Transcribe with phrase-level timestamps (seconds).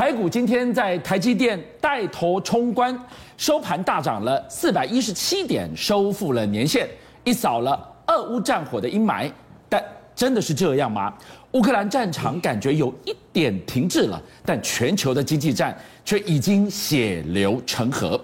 [0.00, 2.98] 台股今天在台积电带头冲关，
[3.36, 6.88] 收盘大涨了四百一十七点，收复了年线，
[7.22, 9.30] 一扫了俄乌战火的阴霾。
[9.68, 9.84] 但
[10.16, 11.12] 真的是这样吗？
[11.52, 18.18] 乌克兰战场感觉有一点停滞了，但全球的经济战却已经血流成河。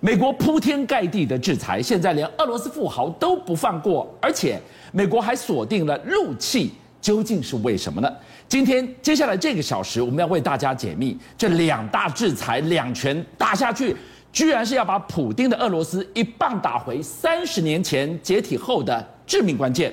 [0.00, 4.60] 美国铺天盖地的制裁，现在连俄罗斯富豪都不放过，而且
[4.90, 6.72] 美国还锁定了陆企，
[7.02, 8.08] 究竟是为什么呢？
[8.48, 13.96] 今天接下来这个小时，我们要为大家解密这两大制裁两拳打下去，
[14.32, 19.92] 居然是要把普丁的俄罗斯一棒打回三十年前解体后的致命关键。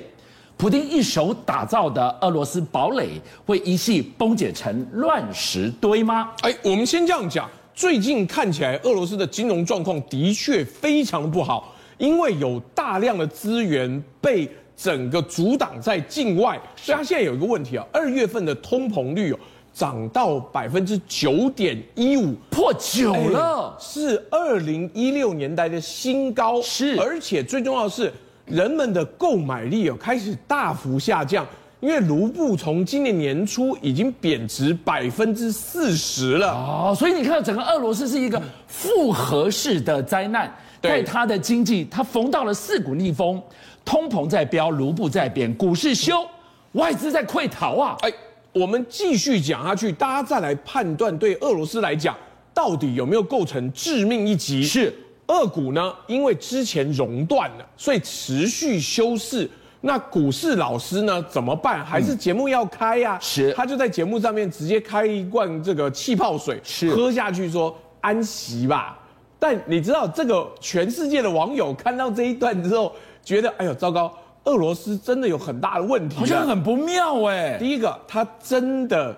[0.56, 6.30] 普丁一手打造的俄罗斯堡垒会一夕崩解成乱石堆吗？
[6.42, 14.48] 哎，我们先这样讲，最近看起来俄罗斯的金融状况的确非常不好，因为有大量的资源被。
[14.82, 19.40] 整个阻挡在境外，所以它现在有一个问题啊，二月份的通膨率哦
[19.74, 28.12] 涨到百分之九点一五，破九了，是二零一六年代的新高，是，而且最重要的是
[28.46, 31.46] 人们的购买力哦开始大幅下降，
[31.82, 36.54] 因为卢布从今年年初已经贬值百分之四十了。
[36.54, 41.04] 哦，所以你看整个俄罗斯是一个复合式的灾难，对。
[41.04, 43.42] 它的经济它逢到了四股逆风。
[43.86, 46.28] 通膨在飙，卢布在贬，股市修，
[46.74, 47.98] 外资在溃逃啊！
[48.02, 48.14] 哎，
[48.54, 52.16] 我们继续讲下去，大家再来判断，对俄罗斯来讲，
[52.54, 54.62] 到底有没有构成致命一击？
[54.62, 54.94] 是，
[55.26, 55.92] 俄股呢？
[56.06, 59.50] 因为之前熔断了，所以持续修饰。
[59.82, 61.24] 那股市老师呢？
[61.24, 61.84] 怎么办？
[61.84, 63.20] 还是节目要开呀、啊？
[63.20, 69.00] 是，他就在节目上面直接开一罐这个气泡水，是喝下去说安息吧。
[69.40, 72.94] 但你知道，这个全世界的网友看到这一段之后。
[73.30, 74.12] 觉得哎呦糟糕，
[74.46, 77.60] 俄罗斯真的有很大的问题，好像很不妙哎。
[77.60, 79.16] 第一个，他真的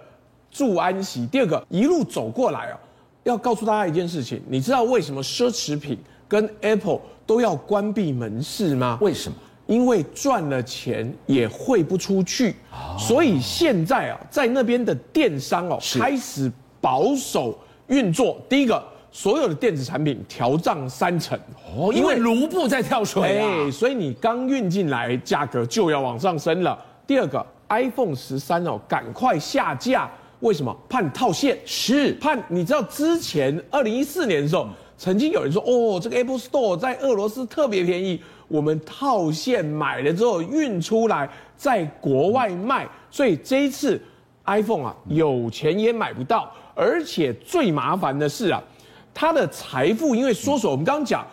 [0.52, 2.80] 住安息；第二个，一路走过来啊，
[3.24, 8.98] 要告诉大家一件事情，你知道为什么奢侈品跟 Apple 都要关闭门市吗？
[9.00, 9.38] 为什么？
[9.66, 12.58] 因为赚了钱也汇不出去，
[13.00, 16.52] 所以现在啊，在那边的电商哦开始
[16.82, 17.58] 保守
[17.88, 18.42] 运作。
[18.50, 18.91] 第一个。
[19.12, 21.38] 所有的电子产品调涨三成
[21.76, 26.78] 哦，因为卢布在跳水啊，所以你刚运进来，价格就要往上升了。
[27.06, 30.74] 第二个，iPhone 十三哦，赶快下架，为什么？
[30.88, 34.66] 怕你套现，是怕你知道之前二零一四年的时候，
[34.98, 44.02] 曾经有人说哦，这个 Apple Store 在俄罗斯特别便宜，我们套现买了之后运出来，在国外卖，所以这一次
[44.46, 48.64] iPhone 啊，有钱也买不到，而且最麻烦的是啊。
[49.14, 51.26] 他的财富因为缩水，我们刚刚讲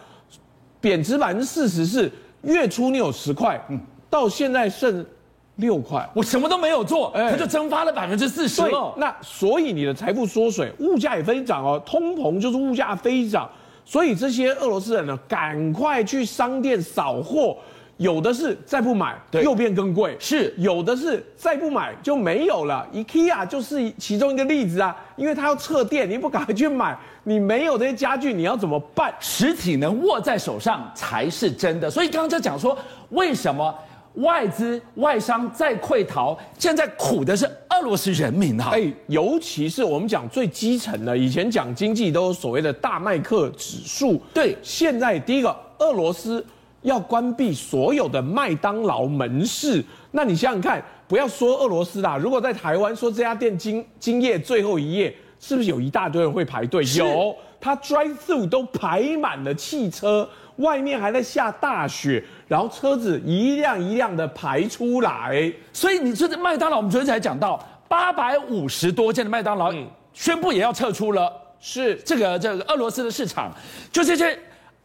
[0.80, 2.10] 贬值百分之四十是
[2.42, 3.80] 月初你有十块，嗯，
[4.10, 5.04] 到现在剩
[5.56, 8.94] 六块，我什么都没有做，他就蒸发了百分之四十了。
[8.96, 13.50] 那所以你的财富缩水，物价也飞涨哦，通膨就是物价飞涨，
[13.84, 17.56] 所以这些俄罗斯人呢，赶快去商店扫货。
[17.98, 22.86] 有的是再不买，又变更贵；是有的是再不买就没有了。
[22.94, 29.12] IKEA 就是其中一个例子啊，因为它要撤店，你不赶快去买，你没有这些家具，你要怎么办？
[29.18, 31.90] 实体能握在手上才是真的。
[31.90, 32.78] 所以刚刚就讲说，
[33.10, 33.74] 为什么
[34.14, 38.70] 外资外商在溃逃，现在苦的是俄罗斯人民啊？
[38.74, 45.48] 哎，尤其是我们讲最基层的，以前讲经济都有所谓的大麦克指数，对，现在第一个
[45.80, 46.46] 俄罗斯。
[46.82, 56.84] 要关闭所有的麦当劳门市，那你想想看，不要说俄罗斯啦，如果在台湾说这家店今今夜最后一夜，是不是有一大堆人会排队？
[56.96, 65.52] 有，他 drive through 都排满了汽车，外面还在下大雪，然后车子一辆一辆的排出来。
[65.72, 69.74] 所以你说这麦当劳，我们昨天才讲到，八百五十多间的麦当劳
[70.12, 73.52] 宣布也要撤出了，是这个这个俄罗斯的市场，
[73.90, 74.38] 就这些。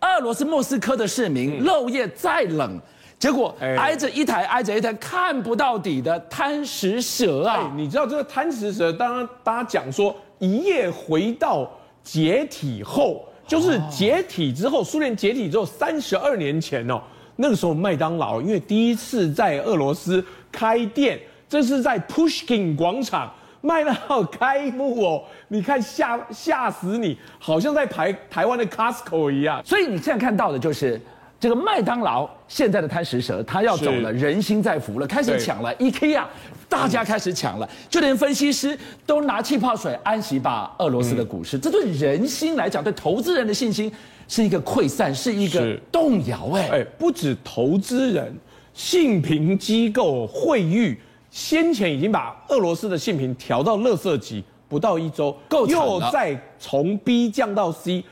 [0.04, 2.80] 俄罗斯莫斯科的市民肉夜再冷，
[3.18, 7.72] 结果挨着一台挨着一台看不到底的贪食蛇啊！
[7.76, 11.70] 你知道这个贪食蛇，当然大家讲说，一夜回到
[12.04, 17.02] 解体后，就是解体之后，苏联解体之后三十二年前哦，
[17.38, 23.32] 那个时候麦当劳因为第一次在俄罗斯开店，这是在 Pushkin 广场。
[23.66, 29.64] 麦当劳开幕哦，你看吓吓死你，好像在台台湾的 Costco 一样。
[29.64, 31.00] 所以你现在看到的就是
[31.40, 35.74] 这个麦当劳现在的贪食蛇，它要走了，人心在浮了，开始抢了。
[35.78, 36.26] IKEA，
[36.68, 41.58] 大家开始抢了，就连分析师都拿气泡水安息吧俄罗斯的股市。
[41.58, 43.90] 这对人心来讲，对投资人的信心
[44.28, 46.50] 是一个溃散，是一个动摇。
[46.52, 48.36] 哎哎，不止投资人，
[48.74, 51.00] 信评机构惠誉。
[51.34, 58.04] 先前已经把俄罗斯的信评调到垃圾级，不到一周，够又再从 B 降到 C，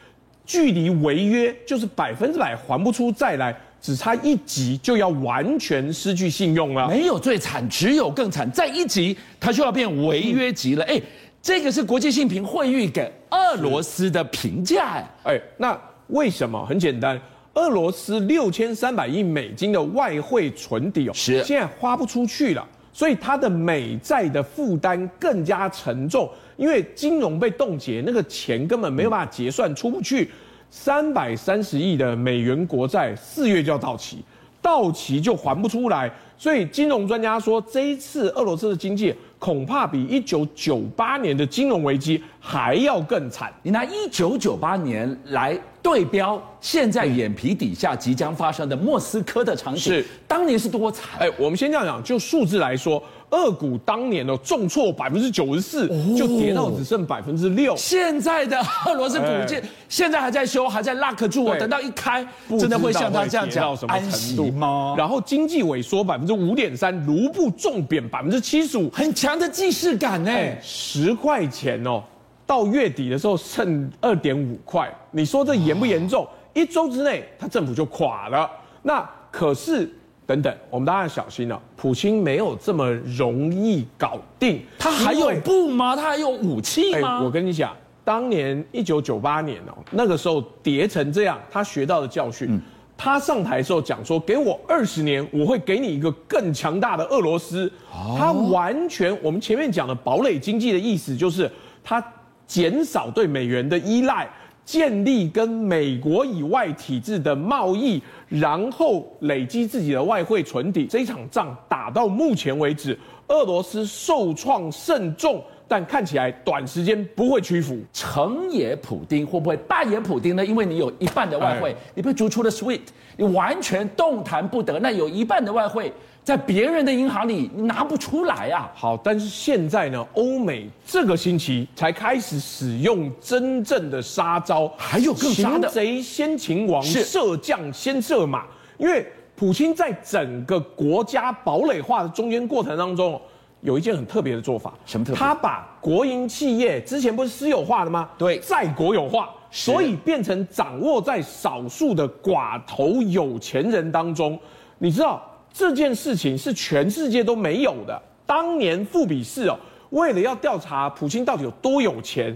[0.43, 6.87] 距离违约就是百分之百还不出债来，只差一级就要完全失去信用了。
[6.87, 10.83] 没有最惨，只有更惨，再一级它就要变违约级了。
[10.85, 11.03] 哎、嗯，
[11.43, 14.93] 这个是国际信评会议给俄罗斯的评价。
[14.93, 16.65] 哎，哎，那为什么？
[16.65, 17.21] 很简单。
[17.53, 30.29] 俄罗斯六千三百亿美金的外汇存底哦，是现在花不出去了，所以它的美债的负担更加沉重，因为金融被冻结，那个钱根本没有办法结算，出不去。
[30.69, 34.23] 三百三十亿的美元国债四月就要到期，
[34.61, 43.51] 到期就还不出来，所以金融专家说，这一次俄罗斯的经济恐怕比一九九八年的金融危机还要更惨。
[43.63, 45.59] 你拿一九九八年来。
[45.83, 51.19] 对标现在眼皮底下即将发生的莫斯科的场景，是当年是多惨？
[51.19, 53.01] 哎，我们先这样讲，就数字来说，
[53.31, 57.75] 二股当年的重挫百分之九十四，就跌到只剩百分之六。
[57.75, 59.59] 现在的俄罗斯股市
[59.89, 62.23] 现在还在修，还在 lock 住，我等到一开，
[62.59, 64.93] 真的会像他这样讲什么程度吗？
[64.95, 70.31] 然后经济萎缩百分之五点三，卢布重贬百分之七十五，很强的既视感呢。
[70.61, 72.03] 十块钱哦。
[72.45, 76.27] 到月底的时候剩二点五块，你说这严不严重？
[76.53, 78.49] 一周之内，他政府就垮了。
[78.81, 79.89] 那可是，
[80.25, 81.57] 等等，我们大家要小心了。
[81.77, 85.95] 普京没有这么容易搞定，他还有布吗？
[85.95, 87.19] 他还有武器吗？
[87.19, 87.73] 欸，我跟你讲，
[88.03, 92.49] 当年一九九八年哦，那个时候跌成这样，他学到的教训。
[92.51, 92.61] 嗯，
[93.03, 97.71] 他上台的时候讲说，给我二十年，我会给你一个更强大的俄罗斯。
[98.15, 101.51] 他完全，我们前面讲的堡垒经济的意思就是
[101.83, 102.03] 他。
[102.47, 104.29] 减少对美元的依赖，
[104.65, 110.85] 建立跟美国以外体制的贸易，然后累积自己的外汇存底。
[110.85, 112.99] 这一场仗打到目前为止，
[113.29, 117.79] 俄罗斯受创甚重，但看起来短时间不会屈服。
[117.93, 120.45] 成也普丁，会不会败也普丁呢？
[120.45, 122.81] 因为你有一半的外汇，你被逐出了 SWIFT，
[123.15, 124.77] 你完全动弹不得。
[124.79, 125.93] 那有一半的外汇。
[126.23, 128.71] 在别人的银行里你拿不出来啊！
[128.75, 138.45] 好，但是现在呢，欧美这个星期才开始使用真正的杀招，还有更杀的，擒贼先擒王，射将先射马。
[138.77, 139.03] 因为
[139.35, 143.19] 普京在整个国家堡垒化的中间过程当中，
[143.61, 144.73] 有一件很特别的做法。
[144.85, 145.19] 什么特别？
[145.19, 148.09] 他把国营企业之前不是私有化的吗？
[148.17, 154.39] 对，在国有化，所以变成掌握在少数的寡头有钱人当中。
[154.77, 155.21] 你知道？
[155.53, 158.01] 这件事情是全世界都没有的。
[158.25, 159.59] 当年富比士哦，
[159.89, 162.33] 为了要调查普京到底有多有钱，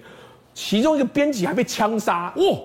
[0.54, 2.30] 其中一个编辑还被枪杀。
[2.36, 2.62] 哦，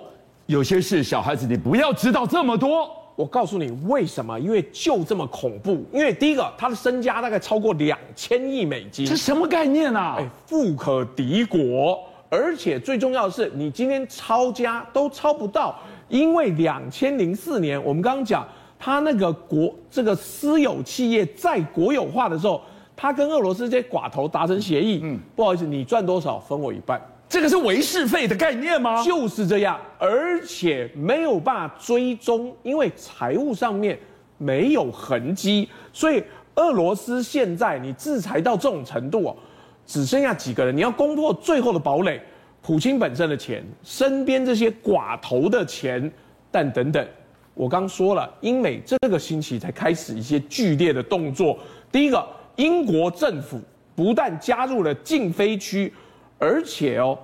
[0.47, 2.91] 有些事小孩子你不要知道这么多。
[3.21, 4.39] 我告诉你为什么？
[4.41, 5.85] 因为就这么恐怖。
[5.93, 10.17] 因为第一个，他的身家大概超过两千亿美金，这什么概念啊？
[10.19, 11.99] 哎，富可敌国。
[12.31, 15.79] 而且最重要的是，你今天抄家都抄不到，
[16.09, 18.47] 因为两千零四年我们刚刚讲。
[18.83, 22.63] 他那个国这个私有企业在国有化的时候，
[22.97, 29.05] 他跟俄罗斯这些寡头达成协议，嗯，不好意思，你赚多少分我一半，这个是维事费的概念吗？
[29.05, 33.99] 就是这样，而且没有办法追踪，因为财务上面
[34.39, 36.25] 没有痕迹，所以
[36.55, 39.37] 俄罗斯现在你制裁到这种程度哦，
[39.85, 42.19] 只剩下几个人，你要攻破最后的堡垒，
[42.63, 46.11] 普京本身的钱，身边这些寡头的钱，
[46.51, 47.07] 但等等。
[47.53, 51.59] 我刚说了，英美这个星期才开始一些剧烈的动作。
[51.93, 52.27] 第一个，
[52.57, 53.61] 英国政府
[53.95, 55.93] 不但加入了禁飞区，
[56.39, 57.19] 而且哦，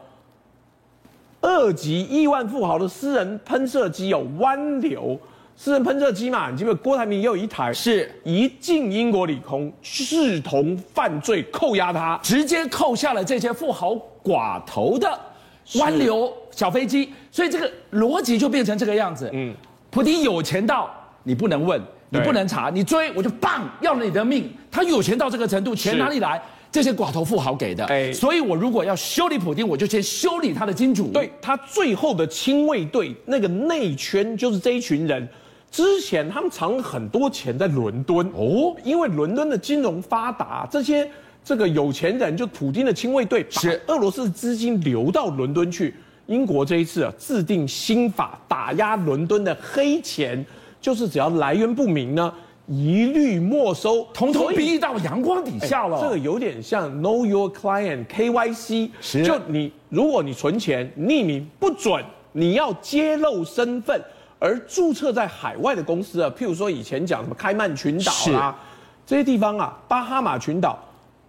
[1.40, 5.19] 二级亿万富豪的私人喷射机有湾流
[5.55, 6.50] 私人喷射机嘛？
[6.50, 7.73] 你记得郭台铭也有一台？
[7.73, 15.19] 是一进英国领空，视同犯罪，扣押他，直接扣下了这些富豪寡头的
[15.76, 17.11] 湾流小飞机。
[17.31, 19.31] 所以这个逻辑就变成这个样子。
[19.33, 19.55] 嗯。
[19.90, 20.90] 普丁有钱到
[21.23, 24.52] 你不能问，你不能查，你追我就棒，要了你的命。
[24.71, 26.43] 他有钱到这个程度，钱哪里来？
[26.76, 27.87] 这些寡头富豪给的。
[27.87, 31.09] 哎，所以我如果要修理普丁，我就先修理他的金主。
[31.09, 35.26] 对，他最后的亲卫队那个内圈就是这一群人。
[35.71, 41.11] 之前他们藏了很多钱在伦敦哦，因为伦敦的金融发达，这些
[41.42, 45.95] 这个有钱人就普京的亲卫队把俄罗斯的资金流到伦敦去。
[46.26, 50.45] 英国这一次啊，制定新法打压伦敦的黑钱，
[50.78, 52.30] 就是只要来源不明呢，
[52.66, 56.00] 一律没收，统统逼到阳光底下了。
[56.00, 64.02] 这个有点像 Know Your Client KYC，是就你如果你存钱匿名不准，你要揭露身份，
[64.38, 68.58] 而注册在海外的公司啊，譬如说以前讲什么开曼群岛啊，
[69.06, 70.76] 这些地方啊，巴哈马群岛，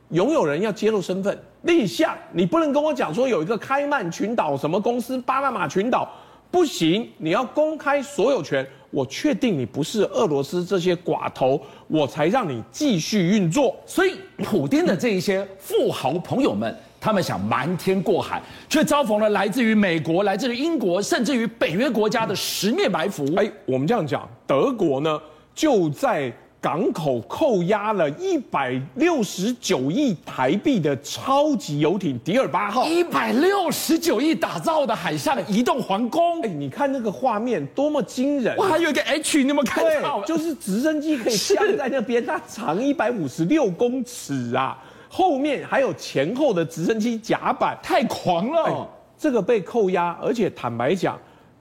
[0.10, 1.38] 拥有人要揭露身份。
[1.64, 6.10] 立项，你不能跟我讲说有一个开曼群岛什么公司，巴拿马群岛
[6.50, 8.66] 不行，你要公开所有权。
[8.90, 13.76] 我确定你不是俄罗斯这些寡头，我才让你继续运作。
[13.86, 23.26] 所以，普丁的这一些富豪朋友们，他们想瞒天过海，却遭逢了来自于美国、来自于英国，甚至于北约国家的十面埋伏。
[23.36, 25.20] 哎，我们这样讲，德国呢
[25.54, 26.34] 就在。
[26.68, 36.42] 港口扣押了一百六十九亿台币的超级游艇“迪尔八号”，一百六十九亿打造的海上移动皇宫。
[36.42, 38.54] 哎，你看那个画面多么惊人！
[38.58, 40.22] 哇，还有一个 H，你有没有看到？
[40.24, 48.64] 就是直升机可以降在那边，它长一百五十六公尺啊，后面还有前后的直升机甲板，太狂了。
[48.66, 48.74] 哎，
[49.18, 51.18] 这个被扣押，而且坦白讲。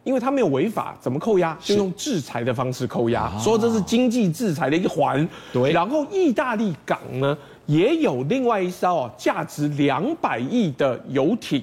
[0.07, 1.59] 因为他没有违法，怎么扣押？
[1.61, 5.29] 就用制裁的方式扣押，说这是经济制裁的一环。
[5.53, 5.73] 对。
[5.73, 7.37] 然后意大利港呢，
[7.67, 11.61] 也有另外一艘哦，价值两百亿的游艇，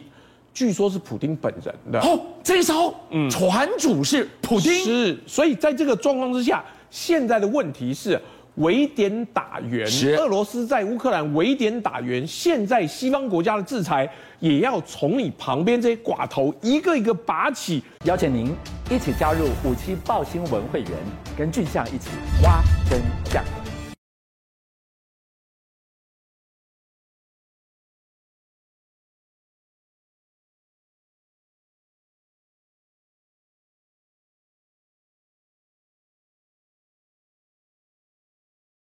[0.53, 2.01] 据说是普丁本人的。
[2.01, 4.73] 哦，这一艘，嗯，船主是普丁。
[4.83, 5.17] 是。
[5.25, 8.21] 所以在这个状况之下，现在的问题是。
[8.55, 14.07] 围点打援，俄罗斯在乌克兰围点打援，现在西方国家的制裁
[14.39, 17.83] 也要从你旁边这些寡头一个一个拔起。
[18.05, 18.53] 邀请您
[18.91, 20.91] 一起加入五七报新闻会员，
[21.38, 22.10] 跟俊相一起
[22.43, 23.62] 挖真相。